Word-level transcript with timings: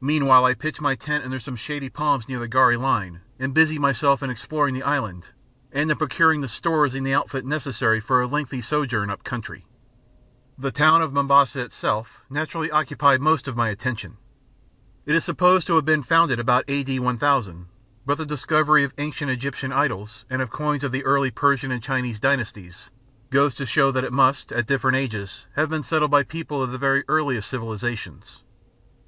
Meanwhile 0.00 0.44
I 0.44 0.54
pitched 0.54 0.80
my 0.80 0.96
tent 0.96 1.22
under 1.24 1.38
some 1.38 1.54
shady 1.54 1.88
palms 1.88 2.28
near 2.28 2.40
the 2.40 2.48
gharri 2.48 2.76
line, 2.76 3.20
and 3.38 3.54
busied 3.54 3.78
myself 3.78 4.20
in 4.20 4.28
exploring 4.28 4.74
the 4.74 4.82
island 4.82 5.28
and 5.70 5.88
in 5.88 5.96
procuring 5.96 6.40
the 6.40 6.48
stores 6.48 6.96
and 6.96 7.06
the 7.06 7.14
outfit 7.14 7.44
necessary 7.46 8.00
for 8.00 8.20
a 8.20 8.26
lengthy 8.26 8.60
sojourn 8.60 9.08
up 9.08 9.22
country. 9.22 9.64
The 10.58 10.72
town 10.72 11.00
of 11.00 11.12
Mombasa 11.12 11.60
itself 11.60 12.22
naturally 12.28 12.72
occupied 12.72 13.20
most 13.20 13.46
of 13.46 13.54
my 13.56 13.68
attention. 13.68 14.16
It 15.06 15.14
is 15.14 15.24
supposed 15.24 15.68
to 15.68 15.76
have 15.76 15.84
been 15.84 16.02
founded 16.02 16.40
about 16.40 16.64
A.D. 16.66 16.98
1000, 16.98 17.66
but 18.04 18.18
the 18.18 18.26
discovery 18.26 18.82
of 18.82 18.92
ancient 18.98 19.30
Egyptian 19.30 19.70
idols, 19.72 20.24
and 20.28 20.42
of 20.42 20.50
coins 20.50 20.82
of 20.82 20.90
the 20.90 21.04
early 21.04 21.30
Persian 21.30 21.70
and 21.70 21.80
Chinese 21.80 22.18
dynasties, 22.18 22.90
goes 23.30 23.54
to 23.54 23.64
show 23.64 23.92
that 23.92 24.02
it 24.02 24.12
must 24.12 24.50
at 24.50 24.66
different 24.66 24.96
ages 24.96 25.46
have 25.54 25.68
been 25.70 25.84
settled 25.84 26.10
by 26.10 26.24
people 26.24 26.60
of 26.64 26.72
the 26.72 26.78
very 26.78 27.04
earliest 27.06 27.48
civilisations. 27.48 28.42